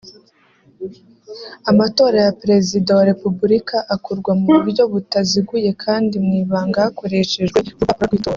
Amatora 1.71 2.17
ya 2.25 2.33
Perezida 2.41 2.89
wa 2.97 3.03
Repubulika 3.11 3.77
akorwa 3.95 4.31
mu 4.39 4.47
buryo 4.57 4.83
butaziguye 4.93 5.69
kandi 5.83 6.15
mu 6.25 6.31
ibanga 6.41 6.77
hakoreshejwe 6.85 7.57
urupapuro 7.59 8.05
rw’itora 8.07 8.29